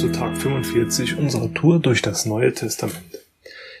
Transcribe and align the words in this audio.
zu 0.00 0.08
Tag 0.08 0.34
45 0.34 1.18
unserer 1.18 1.52
Tour 1.52 1.78
durch 1.78 2.00
das 2.00 2.24
Neue 2.24 2.54
Testament. 2.54 3.18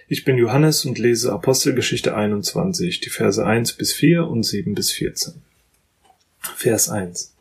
Ich 0.06 0.26
bin 0.26 0.36
Johannes 0.36 0.84
und 0.84 0.98
lese 0.98 1.32
Apostelgeschichte 1.32 2.14
21, 2.14 3.00
die 3.00 3.08
Verse 3.08 3.42
1 3.42 3.72
bis 3.72 3.94
4 3.94 4.26
und 4.26 4.42
7 4.42 4.74
bis 4.74 4.92
14. 4.92 5.40
Vers 6.56 6.90
1. 6.90 7.34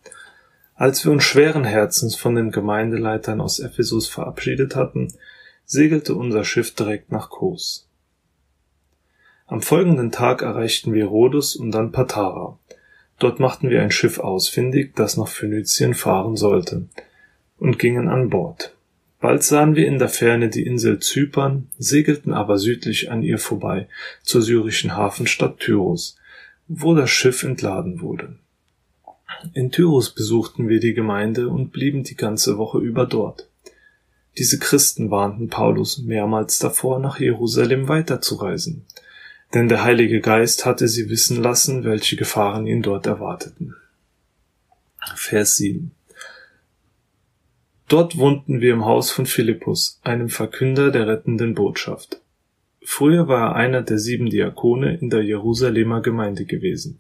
Als 0.75 1.04
wir 1.04 1.11
uns 1.11 1.25
schweren 1.25 1.65
Herzens 1.65 2.15
von 2.15 2.36
den 2.36 2.52
Gemeindeleitern 2.52 3.42
aus 3.42 3.60
Ephesus 3.60 4.07
verabschiedet 4.07 4.78
hatten, 4.78 5.14
segelte 5.66 6.16
unser 6.16 6.46
Schiff 6.46 6.73
direkt 6.73 7.11
nach 7.11 7.30
Kos. 7.30 7.86
Am 9.46 9.61
folgenden 9.61 10.14
Tag 10.14 10.41
erreichten 10.41 10.93
wir 10.93 11.07
Rhodos 11.07 11.57
und 11.57 11.71
dann 11.71 11.91
Patara. 11.91 12.57
Dort 13.18 13.41
machten 13.41 13.70
wir 13.70 13.82
ein 13.82 13.91
Schiff 13.91 14.20
ausfindig, 14.20 14.96
das 14.96 15.18
nach 15.18 15.27
Phönizien 15.27 15.96
fahren 15.96 16.38
sollte– 16.38 16.88
und 17.59 17.79
gingen 17.79 18.07
an 18.07 18.29
Bord. 18.29 18.75
Bald 19.19 19.43
sahen 19.43 19.75
wir 19.75 19.86
in 19.86 19.99
der 19.99 20.07
Ferne 20.07 20.49
die 20.49 20.65
Insel 20.65 20.99
Zypern, 20.99 21.68
segelten 21.77 22.33
aber 22.33 22.57
südlich 22.57 23.11
an 23.11 23.21
ihr 23.21 23.37
vorbei 23.37 23.89
zur 24.23 24.41
syrischen 24.41 24.95
Hafenstadt 24.95 25.59
Tyros, 25.59 26.15
wo 26.68 26.95
das 26.95 27.09
Schiff 27.09 27.43
entladen 27.43 27.99
wurde. 27.99 28.35
In 29.54 29.71
Tyros 29.71 30.11
besuchten 30.15 30.69
wir 30.69 30.79
die 30.79 30.93
Gemeinde 30.93 31.49
und 31.49 31.71
blieben 31.71 32.03
die 32.03 32.16
ganze 32.16 32.58
Woche 32.58 32.80
über 32.80 33.05
dort. 33.05 33.49
Diese 34.38 34.57
Christen 34.57 35.11
warnten 35.11 35.49
Paulus 35.49 35.97
mehrmals 35.97 36.59
davor, 36.59 36.99
nach 36.99 37.19
Jerusalem 37.19 37.89
weiterzureisen, 37.89 38.85
denn 39.53 39.67
der 39.67 39.83
Heilige 39.83 40.21
Geist 40.21 40.66
hatte 40.66 40.88
sie 40.88 41.09
wissen 41.09 41.41
lassen, 41.41 41.83
welche 41.83 42.16
Gefahren 42.16 42.67
ihn 42.67 42.81
dort 42.81 43.05
erwarteten. 43.05 43.75
Vers 45.16 45.57
7 45.57 45.91
Dort 47.89 48.17
wohnten 48.19 48.61
wir 48.61 48.71
im 48.71 48.85
Haus 48.85 49.09
von 49.09 49.25
Philippus, 49.25 49.99
einem 50.03 50.29
Verkünder 50.29 50.91
der 50.91 51.07
rettenden 51.07 51.55
Botschaft. 51.55 52.21
Früher 52.83 53.27
war 53.27 53.49
er 53.49 53.55
einer 53.55 53.81
der 53.81 53.97
sieben 53.97 54.29
Diakone 54.29 54.95
in 54.97 55.09
der 55.09 55.23
Jerusalemer 55.23 56.01
Gemeinde 56.01 56.45
gewesen. 56.45 56.99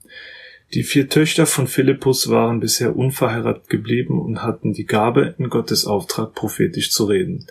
Die 0.73 0.81
vier 0.81 1.07
Töchter 1.07 1.45
von 1.45 1.67
Philippus 1.67 2.29
waren 2.29 2.59
bisher 2.59 2.95
unverheiratet 2.95 3.69
geblieben 3.69 4.19
und 4.19 4.41
hatten 4.41 4.73
die 4.73 4.87
Gabe, 4.87 5.35
in 5.37 5.49
Gottes 5.49 5.85
Auftrag 5.85 6.33
prophetisch 6.33 6.91
zu 6.91 7.05
reden. 7.05 7.45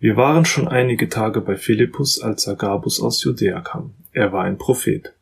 Wir 0.00 0.16
waren 0.16 0.46
schon 0.46 0.66
einige 0.66 1.10
Tage 1.10 1.42
bei 1.42 1.56
Philippus, 1.56 2.20
als 2.20 2.48
Agabus 2.48 3.02
aus 3.02 3.22
Judäa 3.22 3.60
kam. 3.60 3.92
Er 4.12 4.32
war 4.32 4.44
ein 4.44 4.56
Prophet. 4.56 5.12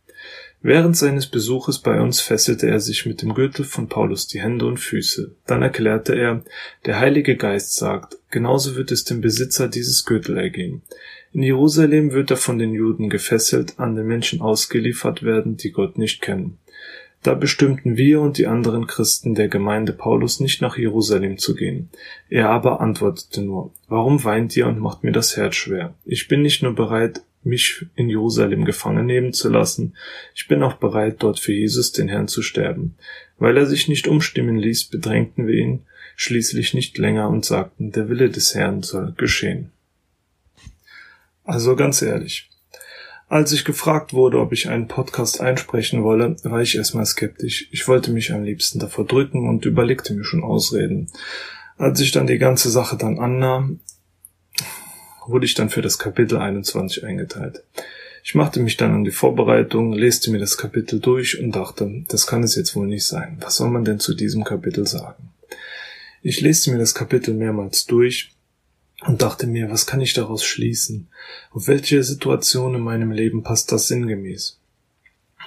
Während 0.67 0.97
seines 0.97 1.29
Besuches 1.29 1.79
bei 1.79 2.01
uns 2.01 2.21
fesselte 2.21 2.67
er 2.67 2.81
sich 2.81 3.07
mit 3.07 3.23
dem 3.23 3.35
Gürtel 3.35 3.65
von 3.65 3.89
Paulus 3.89 4.27
die 4.27 4.43
Hände 4.43 4.67
und 4.67 4.81
Füße. 4.81 5.31
Dann 5.47 5.63
erklärte 5.63 6.17
er, 6.17 6.43
der 6.87 6.99
Heilige 6.99 7.37
Geist 7.37 7.77
sagt, 7.77 8.19
genauso 8.33 8.75
wird 8.75 8.91
es 8.91 9.05
dem 9.05 9.21
Besitzer 9.21 9.69
dieses 9.69 10.05
Gürtel 10.05 10.37
ergehen. 10.37 10.83
In 11.33 11.45
Jerusalem 11.45 12.11
wird 12.11 12.33
er 12.33 12.37
von 12.37 12.59
den 12.59 12.75
Juden 12.75 13.11
gefesselt, 13.11 13.79
an 13.79 13.95
den 13.95 14.09
Menschen 14.09 14.41
ausgeliefert 14.41 15.23
werden, 15.23 15.57
die 15.57 15.71
Gott 15.71 15.99
nicht 15.99 16.21
kennen. 16.21 16.59
Da 17.23 17.35
bestimmten 17.35 17.97
wir 17.97 18.21
und 18.21 18.37
die 18.37 18.49
anderen 18.49 18.89
Christen 18.89 19.37
der 19.37 19.47
Gemeinde 19.47 19.93
Paulus 19.93 20.41
nicht 20.41 20.63
nach 20.63 20.77
Jerusalem 20.77 21.39
zu 21.39 21.55
gehen. 21.55 21.91
Er 22.29 22.51
aber 22.51 22.81
antwortete 22.81 23.41
nur, 23.41 23.73
warum 23.87 24.25
weint 24.25 24.57
ihr 24.57 24.67
und 24.67 24.81
macht 24.81 25.05
mir 25.05 25.13
das 25.13 25.37
Herz 25.37 25.55
schwer? 25.55 25.95
Ich 26.05 26.27
bin 26.27 26.43
nicht 26.43 26.65
nur 26.65 26.75
bereit, 26.75 27.23
mich 27.47 27.87
in 27.95 28.11
Jerusalem 28.11 28.65
gefangen 28.65 29.07
nehmen 29.07 29.33
zu 29.33 29.49
lassen. 29.49 29.97
Ich 30.35 30.49
bin 30.49 30.63
auch 30.63 30.75
bereit, 30.75 31.17
dort 31.21 31.41
für 31.41 31.53
Jesus, 31.53 31.93
den 31.93 32.09
Herrn, 32.09 32.29
zu 32.29 32.43
sterben. 32.43 32.97
Weil 33.39 33.57
er 33.57 33.67
sich 33.67 33.89
nicht 33.89 34.09
umstimmen 34.09 34.57
ließ, 34.57 34.85
bedrängten 34.87 35.47
wir 35.47 35.55
ihn 35.55 35.83
schließlich 36.17 36.75
nicht 36.75 36.99
länger 36.99 37.29
und 37.29 37.45
sagten, 37.45 37.93
der 37.93 38.09
Wille 38.09 38.31
des 38.31 38.55
Herrn 38.55 38.83
soll 38.83 39.13
geschehen. 39.17 39.71
Also 41.45 41.77
ganz 41.77 42.03
ehrlich. 42.03 42.51
Als 43.29 43.53
ich 43.53 43.65
gefragt 43.65 44.13
wurde, 44.13 44.41
ob 44.41 44.53
ich 44.53 44.69
einen 44.69 44.89
Podcast 44.89 45.41
einsprechen 45.41 46.05
wolle, 46.05 46.37
war 46.45 46.63
ich 46.63 46.77
erstmal 46.77 47.07
skeptisch. 47.07 47.69
Ich 47.73 47.87
wollte 47.89 48.13
mich 48.13 48.33
am 48.33 48.45
liebsten 48.45 48.79
davor 48.79 49.05
drücken 49.05 49.49
und 49.49 49.65
überlegte 49.67 50.15
mir 50.15 50.25
schon 50.25 50.45
Ausreden. 50.45 51.09
Als 51.77 52.01
ich 52.01 52.13
dann 52.13 52.27
die 52.27 52.39
ganze 52.39 52.71
Sache 52.71 52.97
dann 52.97 53.19
annahm, 53.19 53.81
wurde 55.27 55.47
ich 55.47 55.55
dann 55.55 55.71
für 55.71 55.83
das 55.83 55.99
Kapitel 55.99 56.39
21 56.39 57.05
eingeteilt. 57.05 57.63
Ich 58.29 58.35
machte 58.35 58.59
mich 58.61 58.77
dann 58.77 58.93
an 58.93 59.05
die 59.05 59.13
Vorbereitung, 59.13 59.93
leste 59.93 60.33
mir 60.33 60.41
das 60.41 60.59
Kapitel 60.59 60.99
durch 60.99 61.39
und 61.39 61.53
dachte, 61.53 62.05
das 62.09 62.27
kann 62.27 62.43
es 62.43 62.57
jetzt 62.57 62.75
wohl 62.75 62.89
nicht 62.89 63.07
sein. 63.07 63.37
Was 63.41 63.57
soll 63.57 63.71
man 63.71 63.85
denn 63.85 64.01
zu 64.01 64.15
diesem 64.15 64.43
Kapitel 64.43 64.87
sagen? 64.87 65.31
Ich 66.23 66.41
leste 66.41 66.73
mir 66.73 66.79
das 66.79 66.95
Kapitel 66.95 67.35
mehrmals 67.35 67.87
durch 67.87 68.33
und 69.07 69.23
dachte 69.23 69.47
mir, 69.47 69.71
was 69.71 69.87
kann 69.87 70.01
ich 70.01 70.13
daraus 70.13 70.45
schließen? 70.45 71.07
Auf 71.53 71.69
welche 71.69 72.03
Situation 72.03 72.75
in 72.75 72.81
meinem 72.81 73.13
Leben 73.13 73.45
passt 73.45 73.71
das 73.71 73.87
sinngemäß? 73.87 74.59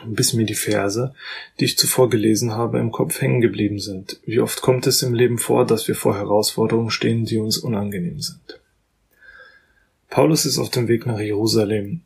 Bis 0.06 0.32
mir 0.32 0.46
die 0.46 0.56
Verse, 0.56 1.14
die 1.60 1.66
ich 1.66 1.78
zuvor 1.78 2.10
gelesen 2.10 2.54
habe, 2.54 2.80
im 2.80 2.94
Kopf 2.94 3.20
hängen 3.20 3.42
geblieben 3.42 3.80
sind. 3.80 4.22
Wie 4.26 4.40
oft 4.40 4.62
kommt 4.62 4.88
es 4.88 5.02
im 5.02 5.14
Leben 5.14 5.38
vor, 5.38 5.66
dass 5.66 5.90
wir 5.90 5.96
vor 5.96 6.16
Herausforderungen 6.16 6.92
stehen, 6.92 7.26
die 7.26 7.40
uns 7.40 7.58
unangenehm 7.58 8.22
sind? 8.22 8.59
Paulus 10.10 10.46
ist 10.46 10.58
auf 10.58 10.70
dem 10.70 10.88
Weg 10.88 11.06
nach 11.06 11.20
Jerusalem, 11.20 12.02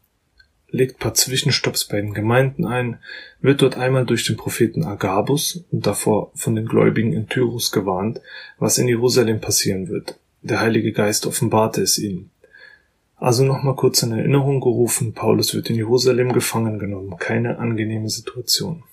legt 0.70 1.00
paar 1.00 1.14
Zwischenstopps 1.14 1.86
bei 1.86 2.02
den 2.02 2.14
Gemeinden 2.14 2.66
ein, 2.66 2.98
wird 3.40 3.62
dort 3.62 3.78
einmal 3.78 4.06
durch 4.06 4.26
den 4.26 4.36
Propheten 4.36 4.84
Agabus 4.84 5.64
und 5.72 5.86
davor 5.86 6.32
von 6.36 6.56
den 6.56 6.66
Gläubigen 6.66 7.14
in 7.14 7.30
Tyrus 7.30 7.72
gewarnt, 7.72 8.20
was 8.58 8.78
in 8.78 8.88
Jerusalem 8.88 9.40
passieren 9.40 9.88
wird. 9.88 10.20
Der 10.42 10.60
Heilige 10.60 10.92
Geist 10.92 11.26
offenbarte 11.26 11.82
es 11.82 11.98
ihnen. 11.98 12.30
Also 13.16 13.46
nochmal 13.46 13.76
kurz 13.76 14.04
in 14.04 14.12
Erinnerung 14.12 14.60
gerufen, 14.60 15.14
Paulus 15.14 15.54
wird 15.54 15.70
in 15.70 15.78
Jerusalem 15.78 16.34
gefangen 16.34 16.80
genommen, 16.80 17.16
keine 17.18 17.58
angenehme 17.60 18.10
Situation. 18.10 18.84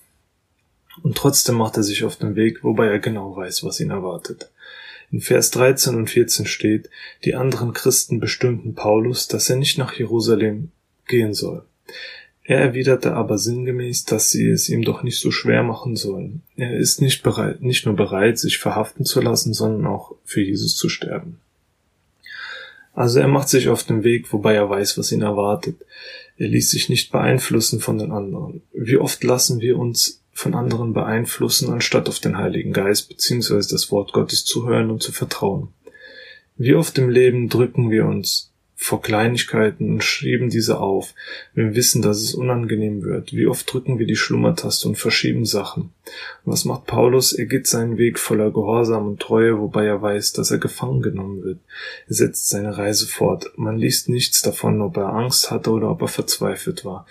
Und 1.03 1.17
trotzdem 1.17 1.55
macht 1.55 1.75
er 1.75 1.83
sich 1.83 2.05
auf 2.05 2.15
den 2.15 2.35
Weg, 2.35 2.63
wobei 2.63 2.87
er 2.87 2.99
genau 2.99 3.35
weiß, 3.35 3.65
was 3.65 3.79
ihn 3.81 3.89
erwartet. 3.89 4.50
In 5.11 5.19
Vers 5.19 5.51
13 5.51 5.95
und 5.95 6.09
14 6.09 6.45
steht, 6.45 6.89
die 7.25 7.35
anderen 7.35 7.73
Christen 7.73 8.19
bestimmten 8.19 8.75
Paulus, 8.75 9.27
dass 9.27 9.49
er 9.49 9.57
nicht 9.57 9.77
nach 9.77 9.93
Jerusalem 9.93 10.71
gehen 11.07 11.33
soll. 11.33 11.65
Er 12.43 12.59
erwiderte 12.59 13.13
aber 13.13 13.37
sinngemäß, 13.37 14.05
dass 14.05 14.29
sie 14.29 14.49
es 14.49 14.69
ihm 14.69 14.83
doch 14.83 15.03
nicht 15.03 15.19
so 15.19 15.29
schwer 15.29 15.63
machen 15.63 15.95
sollen. 15.95 16.41
Er 16.55 16.75
ist 16.75 17.01
nicht 17.01 17.23
bereit, 17.23 17.61
nicht 17.61 17.85
nur 17.85 17.95
bereit, 17.95 18.39
sich 18.39 18.57
verhaften 18.57 19.05
zu 19.05 19.21
lassen, 19.21 19.53
sondern 19.53 19.85
auch 19.85 20.15
für 20.23 20.41
Jesus 20.41 20.75
zu 20.75 20.89
sterben. 20.89 21.39
Also 22.93 23.19
er 23.19 23.27
macht 23.27 23.49
sich 23.49 23.69
auf 23.69 23.83
den 23.83 24.03
Weg, 24.03 24.31
wobei 24.33 24.53
er 24.55 24.69
weiß, 24.69 24.97
was 24.97 25.11
ihn 25.11 25.21
erwartet. 25.21 25.77
Er 26.37 26.47
ließ 26.47 26.71
sich 26.71 26.89
nicht 26.89 27.11
beeinflussen 27.11 27.79
von 27.79 27.97
den 27.97 28.11
anderen. 28.11 28.61
Wie 28.73 28.97
oft 28.97 29.23
lassen 29.23 29.61
wir 29.61 29.77
uns 29.77 30.20
von 30.41 30.55
anderen 30.55 30.93
beeinflussen, 30.93 31.71
anstatt 31.71 32.09
auf 32.09 32.19
den 32.19 32.37
Heiligen 32.37 32.73
Geist 32.73 33.09
bzw. 33.09 33.57
das 33.69 33.91
Wort 33.91 34.11
Gottes 34.11 34.43
zu 34.43 34.67
hören 34.67 34.89
und 34.89 35.03
zu 35.03 35.11
vertrauen. 35.11 35.69
Wie 36.57 36.73
oft 36.73 36.97
im 36.97 37.09
Leben 37.09 37.47
drücken 37.47 37.91
wir 37.91 38.05
uns 38.05 38.51
vor 38.75 39.03
Kleinigkeiten 39.03 39.91
und 39.91 40.03
schieben 40.03 40.49
diese 40.49 40.79
auf, 40.79 41.13
wenn 41.53 41.69
wir 41.69 41.75
wissen, 41.75 42.01
dass 42.01 42.17
es 42.17 42.33
unangenehm 42.33 43.03
wird. 43.03 43.31
Wie 43.31 43.45
oft 43.45 43.71
drücken 43.71 43.99
wir 43.99 44.07
die 44.07 44.15
Schlummertaste 44.15 44.87
und 44.87 44.97
verschieben 44.97 45.45
Sachen. 45.45 45.91
Was 46.45 46.65
macht 46.65 46.87
Paulus? 46.87 47.31
Er 47.31 47.45
geht 47.45 47.67
seinen 47.67 47.99
Weg 47.99 48.17
voller 48.17 48.49
Gehorsam 48.49 49.07
und 49.07 49.21
Treue, 49.21 49.59
wobei 49.59 49.85
er 49.85 50.01
weiß, 50.01 50.33
dass 50.33 50.49
er 50.49 50.57
gefangen 50.57 51.03
genommen 51.03 51.43
wird. 51.43 51.59
Er 52.07 52.15
setzt 52.15 52.49
seine 52.49 52.75
Reise 52.75 53.05
fort. 53.05 53.51
Man 53.55 53.77
liest 53.77 54.09
nichts 54.09 54.41
davon, 54.41 54.81
ob 54.81 54.97
er 54.97 55.13
Angst 55.13 55.51
hatte 55.51 55.69
oder 55.69 55.91
ob 55.91 56.01
er 56.01 56.07
verzweifelt 56.07 56.83
war. 56.83 57.05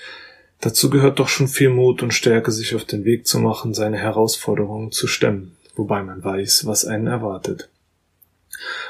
Dazu 0.60 0.90
gehört 0.90 1.18
doch 1.18 1.28
schon 1.28 1.48
viel 1.48 1.70
Mut 1.70 2.02
und 2.02 2.12
Stärke, 2.12 2.52
sich 2.52 2.74
auf 2.74 2.84
den 2.84 3.04
Weg 3.04 3.26
zu 3.26 3.38
machen, 3.38 3.72
seine 3.72 3.96
Herausforderungen 3.96 4.92
zu 4.92 5.06
stemmen, 5.06 5.56
wobei 5.74 6.02
man 6.02 6.22
weiß, 6.22 6.66
was 6.66 6.84
einen 6.84 7.06
erwartet. 7.06 7.70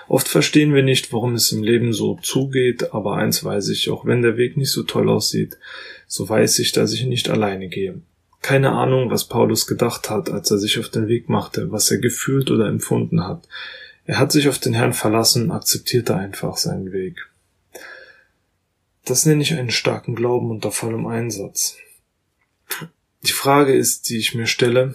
Oft 0.09 0.27
verstehen 0.27 0.75
wir 0.75 0.83
nicht, 0.83 1.12
warum 1.12 1.35
es 1.35 1.53
im 1.53 1.62
Leben 1.62 1.93
so 1.93 2.19
zugeht, 2.23 2.93
aber 2.93 3.17
eins 3.17 3.45
weiß 3.45 3.69
ich, 3.69 3.89
auch 3.91 4.05
wenn 4.05 4.23
der 4.23 4.37
Weg 4.37 4.56
nicht 4.56 4.73
so 4.73 4.83
toll 4.83 5.09
aussieht, 5.09 5.59
so 6.09 6.29
weiß 6.29 6.59
ich, 6.59 6.73
dass 6.73 6.93
ich 6.93 7.05
nicht 7.05 7.31
alleine 7.31 7.69
gehe. 7.69 8.00
Keine 8.43 8.73
Ahnung, 8.73 9.11
was 9.11 9.29
Paulus 9.29 9.69
gedacht 9.69 10.11
hat, 10.11 10.31
als 10.31 10.50
er 10.50 10.59
sich 10.59 10.81
auf 10.81 10.89
den 10.89 11.06
Weg 11.06 11.29
machte, 11.29 11.71
was 11.71 11.91
er 11.91 11.99
gefühlt 11.99 12.50
oder 12.50 12.67
empfunden 12.67 13.25
hat. 13.29 13.47
Er 14.06 14.19
hat 14.19 14.33
sich 14.33 14.49
auf 14.49 14.59
den 14.59 14.75
Herrn 14.75 14.95
verlassen, 14.95 15.53
akzeptierte 15.53 16.17
einfach 16.17 16.56
seinen 16.56 16.91
Weg. 16.91 17.30
Das 19.11 19.27
nenne 19.27 19.43
ich 19.43 19.53
einen 19.55 19.73
starken 19.73 20.15
Glauben 20.15 20.53
unter 20.53 20.71
vollem 20.71 21.09
Einsatz. 21.09 21.77
Die 23.25 23.33
Frage 23.33 23.75
ist, 23.75 24.09
die 24.09 24.19
ich 24.19 24.37
mir 24.37 24.47
stelle, 24.47 24.95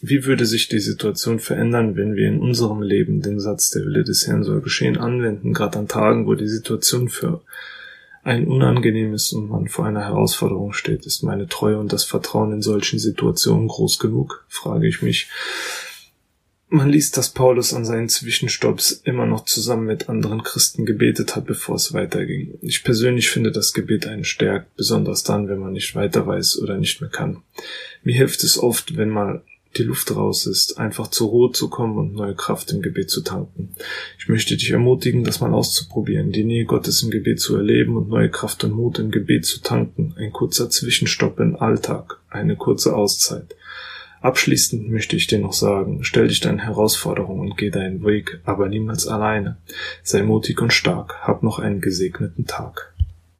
wie 0.00 0.24
würde 0.24 0.46
sich 0.46 0.68
die 0.68 0.80
Situation 0.80 1.38
verändern, 1.40 1.94
wenn 1.94 2.16
wir 2.16 2.26
in 2.26 2.40
unserem 2.40 2.80
Leben 2.80 3.20
den 3.20 3.38
Satz 3.38 3.68
der 3.68 3.84
Wille 3.84 4.02
des 4.02 4.26
Herrn 4.26 4.44
soll 4.44 4.62
geschehen 4.62 4.96
anwenden, 4.96 5.52
gerade 5.52 5.78
an 5.78 5.88
Tagen, 5.88 6.26
wo 6.26 6.36
die 6.36 6.48
Situation 6.48 7.10
für 7.10 7.42
ein 8.22 8.48
unangenehm 8.48 9.12
ist 9.12 9.30
und 9.34 9.50
man 9.50 9.68
vor 9.68 9.84
einer 9.84 10.04
Herausforderung 10.04 10.72
steht, 10.72 11.04
ist 11.04 11.22
meine 11.22 11.46
Treue 11.46 11.78
und 11.78 11.92
das 11.92 12.04
Vertrauen 12.04 12.54
in 12.54 12.62
solchen 12.62 12.98
Situationen 12.98 13.68
groß 13.68 13.98
genug, 13.98 14.46
frage 14.48 14.88
ich 14.88 15.02
mich. 15.02 15.28
Man 16.72 16.88
liest, 16.88 17.16
dass 17.16 17.30
Paulus 17.30 17.74
an 17.74 17.84
seinen 17.84 18.08
Zwischenstopps 18.08 18.92
immer 19.04 19.26
noch 19.26 19.44
zusammen 19.44 19.86
mit 19.86 20.08
anderen 20.08 20.44
Christen 20.44 20.86
gebetet 20.86 21.34
hat, 21.34 21.46
bevor 21.46 21.74
es 21.74 21.92
weiterging. 21.92 22.58
Ich 22.62 22.84
persönlich 22.84 23.28
finde 23.28 23.50
das 23.50 23.72
Gebet 23.72 24.06
einen 24.06 24.22
stärkt, 24.22 24.76
besonders 24.76 25.24
dann, 25.24 25.48
wenn 25.48 25.58
man 25.58 25.72
nicht 25.72 25.96
weiter 25.96 26.28
weiß 26.28 26.60
oder 26.62 26.78
nicht 26.78 27.00
mehr 27.00 27.10
kann. 27.10 27.42
Mir 28.04 28.14
hilft 28.14 28.44
es 28.44 28.56
oft, 28.56 28.96
wenn 28.96 29.08
mal 29.08 29.42
die 29.76 29.82
Luft 29.82 30.14
raus 30.14 30.46
ist, 30.46 30.78
einfach 30.78 31.08
zur 31.08 31.30
Ruhe 31.30 31.50
zu 31.50 31.68
kommen 31.70 31.98
und 31.98 32.14
neue 32.14 32.36
Kraft 32.36 32.70
im 32.70 32.82
Gebet 32.82 33.10
zu 33.10 33.22
tanken. 33.22 33.74
Ich 34.20 34.28
möchte 34.28 34.56
dich 34.56 34.70
ermutigen, 34.70 35.24
das 35.24 35.40
mal 35.40 35.52
auszuprobieren, 35.52 36.30
die 36.30 36.44
Nähe 36.44 36.66
Gottes 36.66 37.02
im 37.02 37.10
Gebet 37.10 37.40
zu 37.40 37.56
erleben 37.56 37.96
und 37.96 38.08
neue 38.08 38.30
Kraft 38.30 38.62
und 38.62 38.72
Mut 38.72 39.00
im 39.00 39.10
Gebet 39.10 39.44
zu 39.44 39.60
tanken. 39.60 40.14
Ein 40.16 40.32
kurzer 40.32 40.70
Zwischenstopp 40.70 41.40
im 41.40 41.56
Alltag, 41.56 42.20
eine 42.28 42.54
kurze 42.54 42.94
Auszeit. 42.94 43.56
Abschließend 44.20 44.90
möchte 44.90 45.16
ich 45.16 45.28
dir 45.28 45.38
noch 45.38 45.54
sagen, 45.54 46.04
stell 46.04 46.28
dich 46.28 46.40
deinen 46.40 46.58
Herausforderungen 46.58 47.40
und 47.40 47.56
geh 47.56 47.70
deinen 47.70 48.04
Weg, 48.04 48.40
aber 48.44 48.68
niemals 48.68 49.06
alleine. 49.06 49.56
Sei 50.02 50.22
mutig 50.22 50.60
und 50.60 50.72
stark, 50.72 51.16
hab 51.22 51.42
noch 51.42 51.58
einen 51.58 51.80
gesegneten 51.80 52.46
Tag. 52.46 52.92